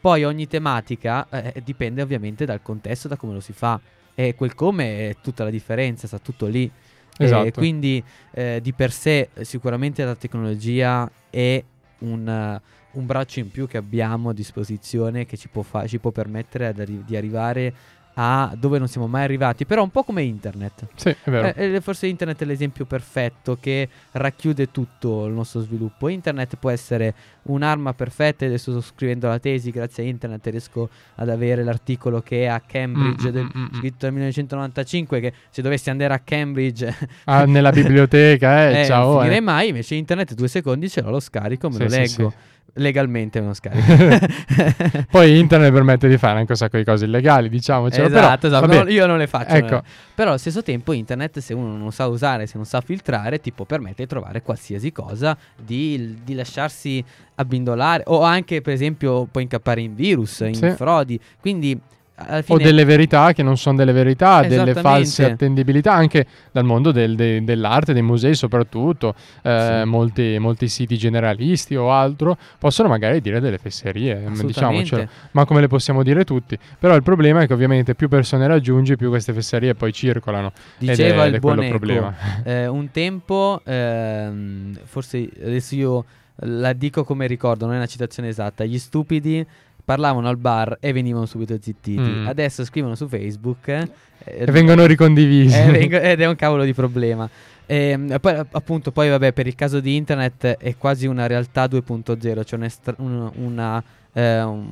[0.00, 3.80] Poi ogni tematica eh, dipende ovviamente dal contesto, da come lo si fa.
[4.14, 6.70] E quel come è tutta la differenza, sta tutto lì.
[7.16, 7.52] E Esatto.
[7.52, 11.62] quindi eh, di per sé eh, sicuramente la tecnologia è
[12.00, 12.60] un, eh,
[12.92, 16.66] un braccio in più che abbiamo a disposizione che ci può, fa- ci può permettere
[16.66, 17.72] arri- di arrivare
[18.16, 20.86] a dove non siamo mai arrivati, però un po' come internet.
[20.94, 21.52] Sì, è vero.
[21.54, 26.08] Eh, eh, forse internet è l'esempio perfetto che racchiude tutto il nostro sviluppo.
[26.08, 28.44] Internet può essere un'arma perfetta.
[28.46, 32.60] Adesso sto scrivendo la tesi, grazie a internet riesco ad avere l'articolo che è a
[32.64, 33.78] Cambridge, Mm, del- mm, mm, mm.
[33.78, 35.20] scritto nel 1995.
[35.20, 39.06] Che se dovessi andare a Cambridge, Ah, nella biblioteca, eh, eh, ciao.
[39.06, 39.20] non eh.
[39.22, 39.68] finirei mai.
[39.68, 42.30] Invece internet, due secondi ce l'ho, lo scarico, me Sì, lo sì, leggo.
[42.30, 42.36] sì.
[42.76, 43.86] Legalmente me lo scarico.
[45.10, 48.08] Poi internet permette di fare anche un sacco di cose illegali, diciamocelo.
[48.08, 48.66] però, esatto, esatto.
[48.66, 49.54] no, io non le faccio.
[49.54, 49.82] Ecco.
[50.14, 53.52] Però allo stesso tempo internet, se uno non sa usare, se non sa filtrare, ti
[53.52, 57.04] può permettere di trovare qualsiasi cosa, di, di lasciarsi
[57.36, 60.70] abbindolare o anche per esempio puoi incappare in virus, in Sì.
[60.70, 61.18] frodi.
[61.40, 61.80] Quindi
[62.16, 62.62] alla o fine...
[62.62, 67.42] delle verità che non sono delle verità, delle false attendibilità, anche dal mondo del- de-
[67.42, 69.88] dell'arte, dei musei soprattutto, eh, Sì.
[69.88, 74.46] molti, molti siti generalisti o altro possono magari dire delle fesserie, Assolutamente.
[74.46, 76.56] diciamocelo, ma come le possiamo dire tutti.
[76.78, 80.52] Però il problema è che ovviamente più persone raggiungi, più queste fesserie poi circolano.
[80.78, 82.14] Diceva ed è, il ed è buon problema.
[82.44, 86.04] eh, un tempo, ehm, forse adesso io
[86.46, 89.44] la dico come ricordo, non è una citazione esatta, gli stupidi
[89.84, 92.00] parlavano al bar e venivano subito zittiti.
[92.00, 92.26] Mm.
[92.26, 93.88] Adesso scrivono su Facebook eh,
[94.24, 95.56] E vengono ricondivisi.
[95.58, 97.28] eh, vengo- ed è un cavolo di problema.
[97.66, 101.66] Ehm, poi, app- appunto, poi vabbè, per il caso di internet è quasi una realtà
[101.66, 104.66] 2.0, cioè un'estra- un- una, eh, un-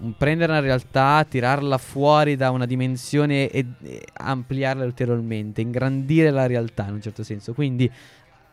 [0.00, 6.46] un prendere una realtà, tirarla fuori da una dimensione e, e ampliarla ulteriormente, ingrandire la
[6.46, 7.52] realtà in un certo senso.
[7.52, 7.90] Quindi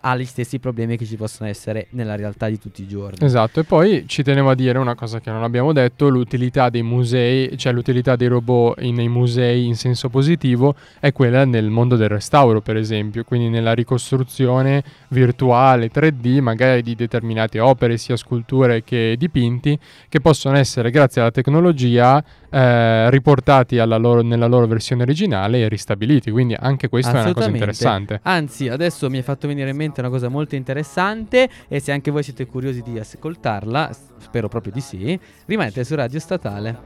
[0.01, 3.25] ha gli stessi problemi che ci possono essere nella realtà di tutti i giorni.
[3.25, 6.83] Esatto, e poi ci tenevo a dire una cosa che non abbiamo detto, l'utilità dei
[6.83, 12.09] musei, cioè l'utilità dei robot nei musei in senso positivo è quella nel mondo del
[12.09, 19.15] restauro, per esempio, quindi nella ricostruzione virtuale 3D magari di determinate opere, sia sculture che
[19.17, 25.59] dipinti, che possono essere grazie alla tecnologia eh, riportati alla loro- nella loro versione originale
[25.59, 28.19] e ristabiliti, quindi anche questa è una cosa interessante.
[28.23, 32.11] Anzi, adesso mi è fatto venire in mente una cosa molto interessante e se anche
[32.11, 36.77] voi siete curiosi di ascoltarla, spero proprio di sì, rimanete su Radio Statale.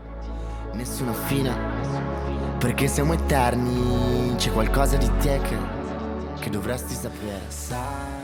[0.74, 1.52] Nessuna fine,
[2.58, 5.56] perché siamo eterni, c'è qualcosa di te che,
[6.40, 8.22] che dovresti sapere, sai.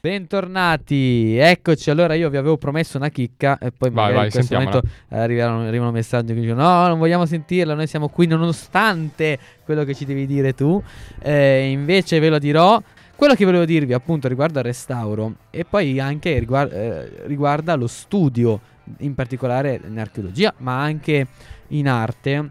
[0.00, 1.88] Bentornati, eccoci.
[1.88, 4.80] Allora io vi avevo promesso una chicca e poi Vai, magari vai, in questo sentiamola.
[4.82, 9.84] momento arrivano, arrivano messaggi che dicono no, non vogliamo sentirla, noi siamo qui nonostante quello
[9.84, 10.82] che ci devi dire tu.
[11.20, 12.82] Eh, invece ve lo dirò.
[13.14, 17.86] Quello che volevo dirvi appunto riguardo al restauro e poi anche riguar- eh, riguarda lo
[17.86, 18.60] studio,
[18.98, 21.26] in particolare in archeologia, ma anche
[21.68, 22.50] in arte,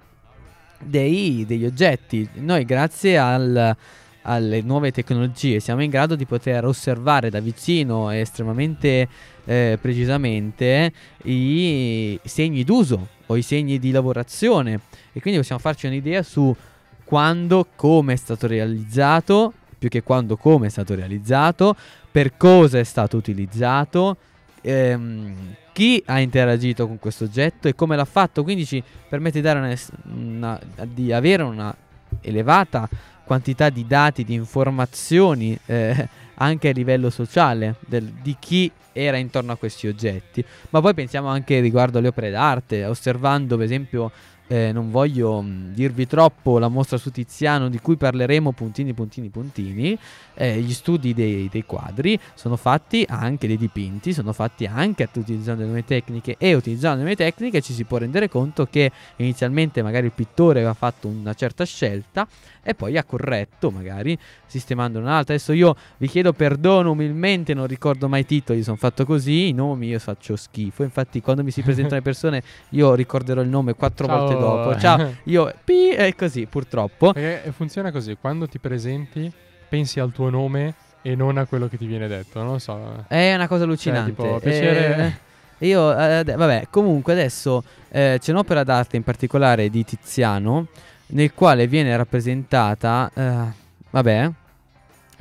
[0.79, 2.27] dei- degli oggetti.
[2.35, 3.75] Noi grazie al-
[4.23, 9.07] alle nuove tecnologie siamo in grado di poter osservare da vicino e estremamente
[9.45, 10.93] eh, precisamente
[11.23, 14.79] i segni d'uso o i segni di lavorazione
[15.11, 16.55] e quindi possiamo farci un'idea su
[17.03, 21.75] quando, come è stato realizzato, più che quando, come è stato realizzato,
[22.11, 24.15] per cosa è stato utilizzato,
[24.61, 28.43] ehm, chi ha interagito con questo oggetto e come l'ha fatto.
[28.43, 29.75] Quindi ci permette di, una
[30.13, 31.75] una- di avere una
[32.21, 32.87] elevata
[33.23, 39.51] quantità di dati, di informazioni eh, anche a livello sociale del- di chi era intorno
[39.53, 40.45] a questi oggetti.
[40.69, 44.11] Ma poi pensiamo anche riguardo alle opere d'arte, osservando per esempio,
[44.51, 49.29] eh, non voglio mh, dirvi troppo, la mostra su Tiziano di cui parleremo puntini, puntini,
[49.29, 49.97] puntini,
[50.33, 55.61] eh, gli studi dei, dei quadri sono fatti anche dei dipinti, sono fatti anche utilizzando
[55.61, 59.81] le nuove tecniche e utilizzando le nuove tecniche ci si può rendere conto che inizialmente
[59.81, 62.27] magari il pittore aveva fatto una certa scelta
[62.61, 65.33] e poi ha corretto magari sistemando un'altra.
[65.33, 69.53] Adesso io vi chiedo perdono umilmente, non ricordo mai i titoli, sono fatto così, i
[69.53, 73.75] nomi io faccio schifo, infatti quando mi si presentano le persone io ricorderò il nome
[73.75, 74.17] quattro Ciao.
[74.17, 74.79] volte dopo.
[74.79, 77.13] Ciao, io pi è così purtroppo.
[77.13, 79.31] Perché funziona così, quando ti presenti
[79.69, 83.05] pensi al tuo nome e non a quello che ti viene detto, non lo so.
[83.07, 84.09] È una cosa allucinante.
[84.09, 85.19] tipo, piacere.
[85.59, 90.67] Eh, io, eh, vabbè, comunque adesso eh, c'è un'opera d'arte in particolare di Tiziano
[91.07, 93.53] nel quale viene rappresentata, eh,
[93.89, 94.31] vabbè,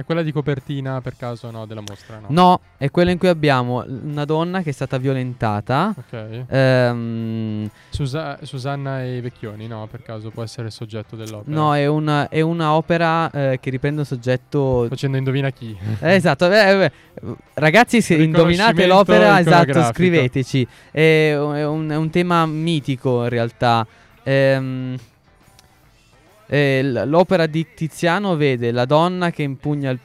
[0.00, 2.18] È quella di copertina per caso no, della mostra?
[2.20, 2.26] No.
[2.30, 5.94] No, è quella in cui abbiamo una donna che è stata violentata.
[5.94, 6.44] Ok.
[6.48, 11.54] Ehm, Susa- Susanna e i Vecchioni, no, per caso può essere il soggetto dell'opera.
[11.54, 14.86] no, è una, è una opera eh, che riprende un soggetto.
[14.88, 15.76] Facendo indovina chi.
[16.00, 16.90] Eh, esatto, eh,
[17.54, 20.66] ragazzi, se indovinate l'opera, esatto, scriveteci.
[20.90, 23.86] È, un- è un, è un tema mitico in realtà.
[24.22, 24.96] Ehm,
[26.52, 29.98] eh, l'opera di Tiziano vede la donna che, impugna il-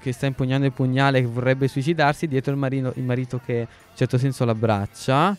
[0.00, 3.66] che sta impugnando il pugnale che vorrebbe suicidarsi, dietro il, marino- il marito che in
[3.96, 5.36] certo senso l'abbraccia.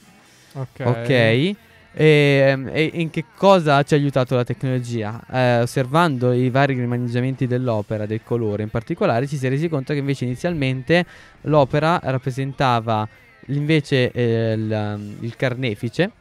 [0.53, 0.79] Ok.
[0.85, 1.09] Ok.
[1.09, 1.55] E,
[1.95, 5.21] e in che cosa ci ha aiutato la tecnologia?
[5.31, 9.93] Eh, osservando i vari rimaneggiamenti dell'opera, del colore in particolare, ci si è resi conto
[9.93, 11.05] che invece inizialmente
[11.41, 13.07] l'opera rappresentava
[13.47, 16.11] invece eh, il, il carnefice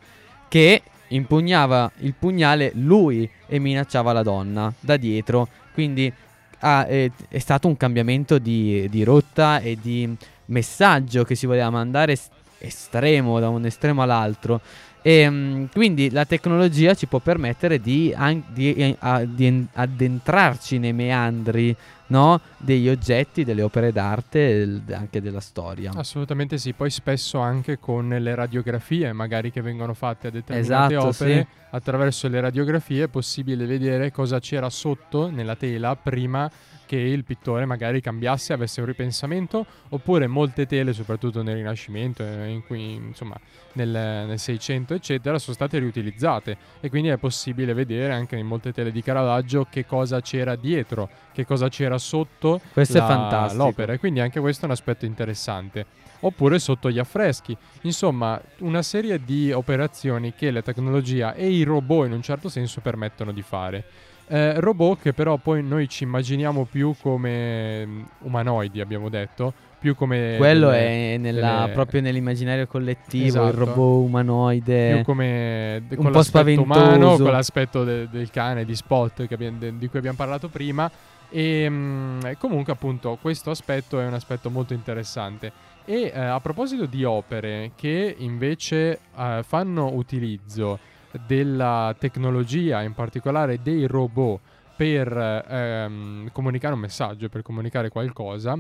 [0.48, 0.82] che
[1.14, 5.48] impugnava il pugnale lui e minacciava la donna da dietro.
[5.72, 6.12] Quindi
[6.60, 10.14] ha- è, è stato un cambiamento di, di rotta e di
[10.46, 14.60] messaggio che si voleva mandare es- estremo da un estremo all'altro.
[15.02, 18.14] E mm, quindi la tecnologia ci può permettere di,
[18.52, 18.96] di, eh,
[19.28, 21.74] di en- addentrarci nei meandri
[22.12, 22.40] no?
[22.58, 25.92] degli oggetti, delle opere d'arte, anche della storia.
[25.94, 31.08] Assolutamente sì, poi spesso anche con le radiografie magari che vengono fatte a determinate Esatto,
[31.08, 31.66] opere, sì.
[31.70, 36.50] attraverso le radiografie è possibile vedere cosa c'era sotto nella tela prima
[36.92, 42.48] che il pittore magari cambiasse, avesse un ripensamento, oppure molte tele, soprattutto nel Rinascimento, eh,
[42.48, 43.34] in cui, insomma
[43.72, 48.74] nel, nel 600 eccetera, sono state riutilizzate e quindi è possibile vedere anche in molte
[48.74, 53.64] tele di Caravaggio che cosa c'era dietro, che cosa c'era sotto Questo è la- fantastico.
[53.64, 55.86] l'opera e quindi anche questo è un aspetto interessante.
[56.24, 57.56] Oppure sotto gli affreschi.
[57.80, 62.82] Insomma, una serie di operazioni che la tecnologia e i robot in un certo senso
[62.82, 63.84] permettono di fare.
[64.28, 69.94] Eh, robot che però poi noi ci immaginiamo più come mm, umanoidi, abbiamo detto, più
[69.94, 70.36] come...
[70.38, 73.64] Quello delle- è nella- delle- proprio nell'immaginario collettivo, il Esatto.
[73.64, 74.94] robot umanoide.
[74.94, 77.22] più come de- un po' l'aspetto umano, spaventoso.
[77.24, 80.90] con l'aspetto de- del cane di Spot che abbiam- de- di cui abbiamo parlato prima.
[81.34, 85.50] E mm, e comunque, appunto, questo aspetto è un aspetto molto interessante.
[85.84, 90.78] E eh, a proposito di opere che invece eh, fanno utilizzo
[91.26, 94.40] della tecnologia, in particolare dei robot,
[94.76, 98.58] per ehm, comunicare un messaggio, per comunicare qualcosa,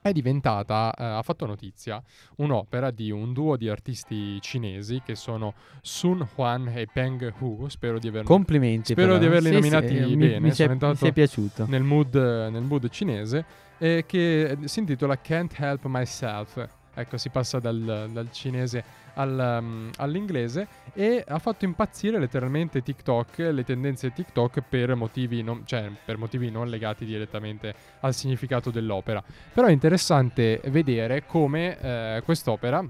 [0.00, 2.00] è diventata, eh, ha fatto notizia,
[2.36, 7.66] un'opera di un duo di artisti cinesi che sono Sun Huan e Peng Hu.
[7.68, 8.92] Spero di averli Complimenti.
[8.92, 11.66] Spero di averli Sì, nominati sì, mi- bene, Mi, è- entrato mi sei piaciuto.
[11.68, 13.44] nel mood, nel mood cinese,
[13.78, 16.68] eh, che si intitola Can't Help Myself.
[16.94, 18.84] Ecco, si passa dal, dal cinese
[19.18, 25.62] al, um, all'inglese e ha fatto impazzire letteralmente TikTok, le tendenze TikTok per motivi non,
[25.64, 29.22] cioè, per motivi non legati direttamente al significato dell'opera.
[29.52, 32.84] Però è interessante vedere come eh, quest'opera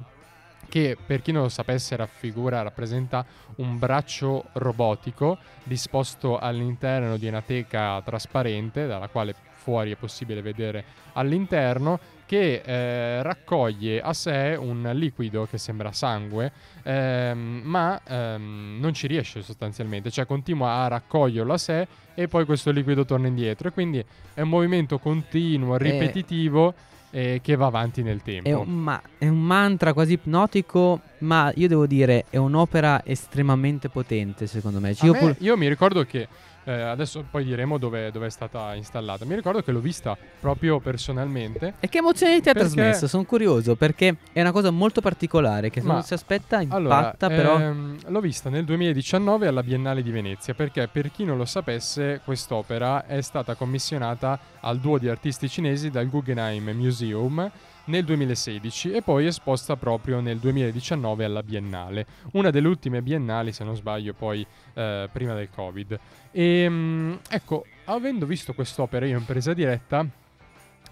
[0.68, 3.24] che per chi non lo sapesse raffigura, rappresenta
[3.56, 10.84] un braccio robotico disposto all'interno di una teca trasparente dalla quale fuori è possibile vedere
[11.14, 18.92] all'interno che eh, raccoglie a sé un liquido che sembra sangue ehm, ma ehm, non
[18.92, 21.88] ci riesce sostanzialmente cioè continua a raccoglierlo a sé
[22.18, 23.68] e poi questo liquido torna indietro.
[23.68, 26.74] E quindi è un movimento continuo, ripetitivo
[27.10, 28.48] eh, che va avanti nel tempo.
[28.48, 33.88] È un, ma- è un mantra quasi ipnotico, ma io devo dire è un'opera estremamente
[33.88, 34.96] potente secondo me.
[35.02, 36.26] Io me- pur- io mi ricordo che
[36.68, 39.24] eh, adesso poi diremo dove, dove è stata installata.
[39.24, 41.74] Mi ricordo che l'ho vista proprio personalmente.
[41.80, 43.08] E che emozioni ti ha Perché- trasmesso?
[43.08, 47.28] Sono curioso perché è una cosa molto particolare che Ma- non si aspetta Allora, impatta,
[47.28, 51.46] però ehm, l'ho vista nel 2019 alla Biennale di Venezia perché per chi non lo
[51.46, 57.50] sapesse quest'opera è stata commissionata al duo di artisti cinesi dal Guggenheim Museum
[57.88, 63.64] nel 2016 e poi esposta proprio nel 2019 alla Biennale, una delle ultime biennali se
[63.64, 65.98] non sbaglio poi eh, prima del Covid.
[66.30, 70.06] E mm, ecco, avendo visto quest'opera io in presa diretta,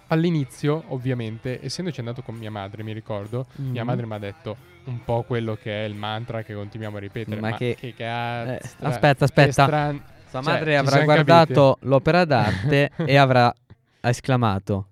[0.08, 3.86] all'inizio ovviamente, essendoci andato con mia madre mi ricordo, mia Mhm.
[3.88, 7.40] madre mi ha detto un po' quello che è il mantra che continuiamo a ripetere.
[7.40, 8.50] Ma Ma, che- che, cazzo.
[8.52, 9.64] Eh, aspetta, aspetta.
[9.64, 13.52] stran- sua cioè, madre avrà guardato l'opera d'arte e avrà
[14.00, 14.86] esclamato.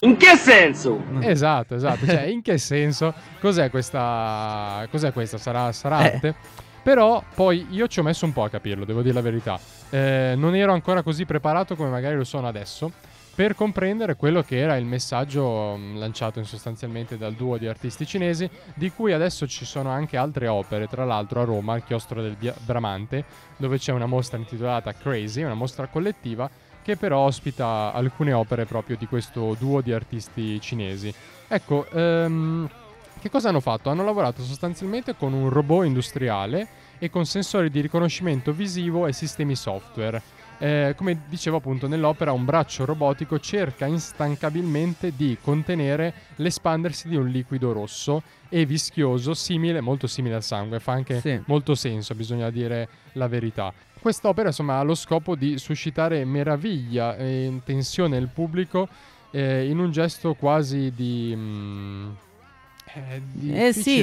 [0.00, 1.02] In che senso?
[1.20, 2.04] Esatto, esatto.
[2.04, 3.14] Cioè, in che senso?
[3.40, 4.86] Cos'è questa?
[4.90, 5.38] Cos'è questa?
[5.38, 6.14] Sarà, sarà Eh.
[6.14, 6.34] arte?
[6.82, 9.58] Però poi io ci ho messo un po' a capirlo, devo dire la verità.
[9.88, 12.92] Eh, non ero ancora così preparato come magari lo sono adesso
[13.34, 18.06] per comprendere quello che era il messaggio mh, lanciato in sostanzialmente dal duo di artisti
[18.06, 22.20] cinesi, di cui adesso ci sono anche altre opere, tra l'altro a Roma, al chiostro
[22.20, 23.24] del Bramante,
[23.56, 26.48] dove c'è una mostra intitolata Crazy, una mostra collettiva
[26.84, 31.12] che però ospita alcune opere proprio di questo duo di artisti cinesi.
[31.48, 32.68] Ecco, ehm,
[33.20, 33.88] che cosa hanno fatto?
[33.88, 36.68] Hanno lavorato sostanzialmente con un robot industriale
[36.98, 40.20] e con sensori di riconoscimento visivo e sistemi software.
[40.58, 47.26] Eh, come dicevo appunto nell'opera, un braccio robotico cerca instancabilmente di contenere l'espandersi di un
[47.28, 51.40] liquido rosso e vischioso, simile, molto simile al sangue, fa anche Sì.
[51.46, 53.72] molto senso, bisogna dire la verità.
[54.04, 58.86] Quest'opera insomma ha lo scopo di suscitare meraviglia e tensione nel pubblico
[59.30, 61.32] eh, in un gesto quasi di...
[61.34, 62.10] mm,
[62.96, 64.00] eh, Eh, sì.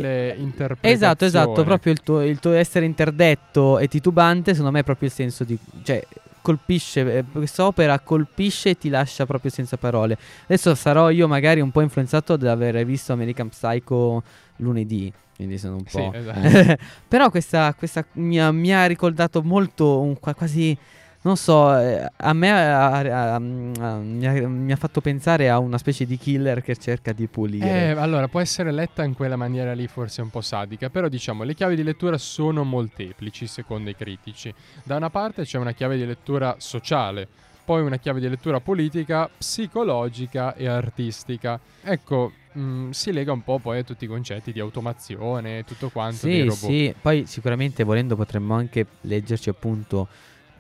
[0.90, 5.08] Esatto, esatto, proprio il tuo, il tuo essere interdetto e titubante, secondo me è proprio
[5.08, 5.56] il senso di...
[5.84, 6.04] cioè
[6.42, 10.18] colpisce, eh, quest'opera colpisce e ti lascia proprio senza parole.
[10.44, 14.24] Adesso sarò io magari un po' influenzato da aver visto American Psycho
[14.58, 16.12] lunedì, quindi sono un Sì, po'...
[16.14, 16.76] esatto.
[17.08, 20.78] Però questa, questa mi, ha, mi ha ricordato molto un qua- quasi...
[21.24, 25.60] Non so, eh, a me ha- ha- ha- mi, ha, mi ha fatto pensare a
[25.60, 27.92] una specie di killer che cerca di Eh, pulire.
[27.92, 31.54] allora, può essere letta in quella maniera lì, forse un po' sadica, però diciamo le
[31.54, 34.52] chiavi di lettura sono molteplici secondo i critici.
[34.84, 37.28] Da una parte c'è una chiave di lettura sociale,
[37.64, 41.60] poi una chiave di lettura politica, psicologica e artistica.
[41.84, 45.90] Ecco, mh, si lega un po' poi a tutti i concetti di automazione e tutto
[45.90, 50.08] quanto Sì, sì, poi sicuramente volendo potremmo anche leggerci appunto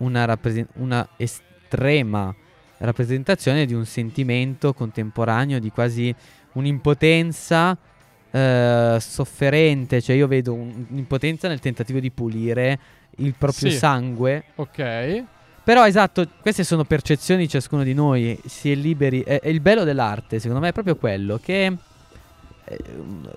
[0.01, 2.33] una, rappresen- una estrema
[2.77, 6.13] rappresentazione di un sentimento contemporaneo di quasi
[6.53, 7.77] un'impotenza
[8.33, 12.79] eh, sofferente, cioè io vedo un- un'impotenza nel tentativo di pulire
[13.17, 13.77] il proprio Sì.
[13.77, 14.43] sangue.
[14.55, 15.23] Ok.
[15.63, 19.59] Però esatto, queste sono percezioni di ciascuno di noi, si è liberi, è, è il
[19.59, 22.77] bello dell'arte, secondo me è proprio quello che eh,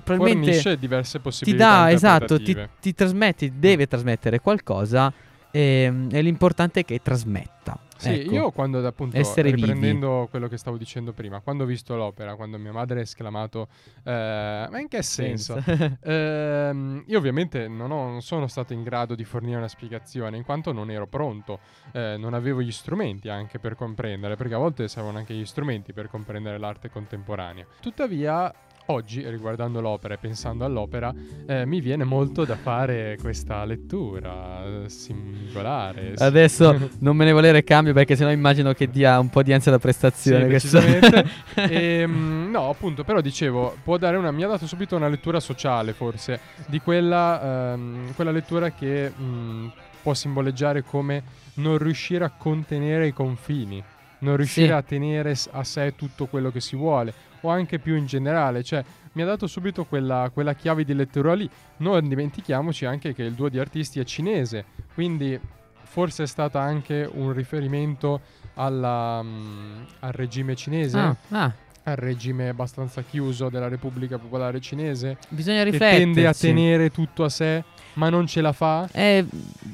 [0.02, 5.12] probabilmente Fornisce diverse ti possibilità dà, esatto, ti, ti trasmetti, deve trasmettere qualcosa
[5.55, 7.78] ehm, e l'importante è che trasmetta.
[7.96, 8.34] Sì, Ecco.
[8.34, 9.61] io quando appunto Essere vivi.
[9.62, 13.68] riprendendo quello che stavo dicendo prima, quando ho visto l'opera, quando mia madre ha esclamato
[14.02, 15.62] eh, ma in che senso?
[16.02, 20.44] Ehm, io ovviamente non, ho- non sono stato in grado di fornire una spiegazione in
[20.44, 21.61] quanto non ero pronto,
[21.92, 25.92] eh, non avevo gli strumenti anche per comprendere, perché a volte servono anche gli strumenti
[25.92, 27.64] per comprendere l'arte contemporanea.
[27.80, 28.52] Tuttavia,
[28.87, 31.12] oggi, riguardando l'opera e pensando all'opera,
[31.47, 36.14] eh, mi viene molto da fare questa lettura singolare.
[36.18, 39.70] Adesso non me ne volere cambio perché sennò immagino che dia un po' di ansia
[39.70, 40.45] da prestazione.
[40.45, 41.43] Sì, decisamente.
[41.74, 45.93] Ehm, no, appunto, però dicevo, può dare una, mi ha dato subito una lettura sociale,
[45.93, 49.72] forse, di quella, ehm, quella lettura che mh,
[50.03, 51.22] può simboleggiare come
[51.55, 53.82] non riuscire a contenere i confini,
[54.20, 54.72] non riuscire Sì.
[54.72, 57.12] a tenere a sé tutto quello che si vuole,
[57.47, 58.82] o anche più in generale, cioè
[59.12, 61.49] mi ha dato subito quella, quella chiave di lettura lì.
[61.78, 64.64] Non dimentichiamoci anche che il duo di artisti è cinese,
[64.95, 65.38] quindi
[65.82, 68.20] forse è stata anche un riferimento
[68.55, 71.53] alla, mm, al regime cinese, Ah, ah,
[71.84, 75.99] al regime abbastanza chiuso della Repubblica Popolare Cinese, bisogna che riflettere.
[75.99, 77.62] tende a tenere tutto a sé,
[77.95, 78.88] ma non ce la fa.
[78.90, 79.24] Eh,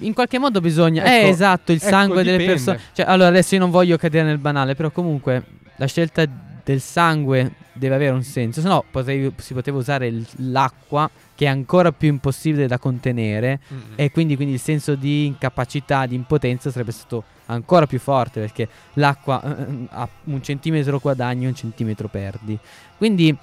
[0.01, 1.05] in qualche modo bisogna.
[1.05, 2.53] eh, Ecco, esatto, il ecco, sangue delle dipende.
[2.65, 2.81] persone.
[2.95, 5.45] Cioè, allora adesso io non voglio cadere nel banale, però comunque
[5.77, 6.27] la scelta
[6.65, 8.61] del sangue deve avere un senso.
[8.61, 13.61] Se no, potrei- si poteva usare il- l'acqua, che è ancora più impossibile da contenere.
[13.73, 13.79] Mm.
[13.97, 18.69] E quindi, quindi il senso di incapacità, di impotenza sarebbe stato ancora più forte perché
[18.95, 22.59] l'acqua eh, a un centimetro guadagni, un centimetro perdi.
[22.97, 23.35] Quindi,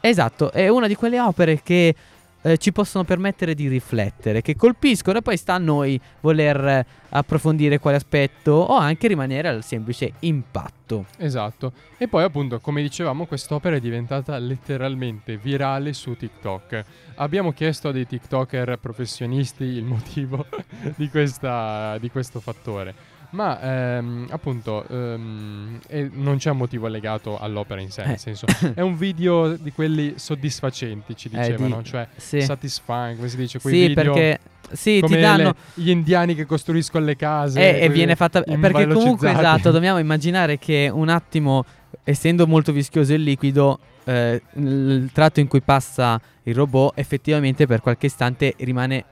[0.00, 1.94] esatto, è una di quelle opere che
[2.42, 6.86] eh, ci possono permettere di riflettere, che colpiscono e poi sta a noi voler eh,
[7.10, 11.06] approfondire quale aspetto o anche rimanere al semplice impatto.
[11.18, 11.72] Esatto.
[11.98, 16.84] E poi appunto, come dicevamo, quest'opera è diventata letteralmente virale su TikTok.
[17.16, 20.46] Abbiamo chiesto a dei TikToker professionisti il motivo
[20.96, 23.18] di, questa, di questo fattore.
[23.32, 23.60] Ma
[23.96, 25.78] ehm, appunto ehm,
[26.14, 28.06] non c'è un motivo legato all'opera in sé, Eh.
[28.08, 33.16] nel senso è un video di quelli soddisfacenti, ci Eh, dicevano, di- cioè Sì, satisfying,
[33.16, 34.40] come si dice, quei sì video perché
[34.72, 35.42] sì, come ti danno...
[35.74, 37.78] le- gli indiani che costruiscono le case.
[37.78, 41.64] Eh, e viene fatta perché comunque esatto, dobbiamo immaginare che un attimo,
[42.02, 47.80] essendo molto vischioso il liquido, eh, il tratto in cui passa il robot effettivamente per
[47.80, 49.04] qualche istante rimane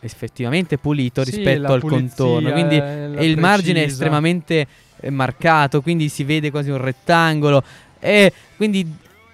[0.00, 4.66] effettivamente pulito Sì, rispetto al contorno, quindi eh, il margine è estremamente
[5.00, 7.62] eh, marcato, quindi si vede quasi un rettangolo
[8.00, 8.86] e quindi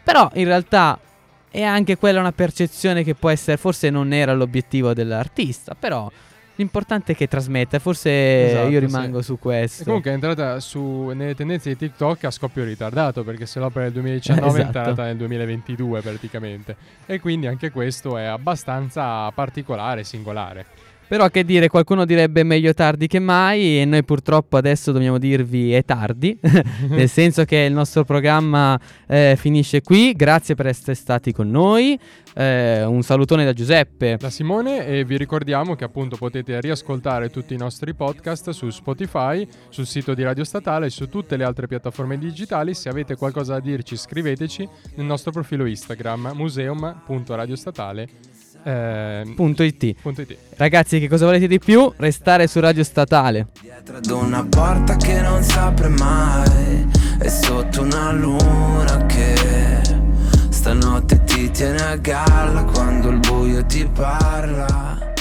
[0.03, 0.99] però in realtà
[1.51, 6.11] è anche quella una percezione che può essere forse non era l'obiettivo dell'artista, però
[6.57, 8.11] l'importante è che trasmetta, forse
[8.49, 8.87] Esatto, io sì.
[8.87, 9.83] rimango su questo.
[9.83, 13.87] E comunque è entrata su, nelle tendenze di TikTok a scoppio ritardato perché se l'opera
[13.87, 14.79] è del 2019 è Esatto.
[14.79, 16.77] entrata nel 2022 praticamente.
[17.07, 20.67] E quindi anche questo è abbastanza particolare, singolare.
[21.07, 25.73] Però che dire, qualcuno direbbe meglio tardi che mai e noi purtroppo adesso dobbiamo dirvi
[25.73, 26.39] è tardi,
[26.89, 31.99] nel senso che il nostro programma eh, finisce qui, grazie per essere stati con noi,
[32.35, 34.17] eh, un salutone da Giuseppe.
[34.19, 39.47] Da Simone e vi ricordiamo che appunto potete riascoltare tutti i nostri podcast su Spotify,
[39.69, 42.75] sul sito di Radio Statale e su tutte le altre piattaforme digitali.
[42.75, 48.44] Se avete qualcosa da dirci scriveteci nel nostro profilo Instagram museum.radiostatale.
[48.65, 49.95] Eh, Punto .it.
[50.01, 50.37] punto it.
[50.57, 51.93] Ragazzi, che cosa volete di più?
[51.97, 53.49] Restare su Radio Statale.
[53.61, 56.89] Dietro ad una porta che non si apre mai
[57.21, 59.35] E sotto una luna che
[60.49, 65.13] Stanotte ti tiene a galla Quando il buio ti parla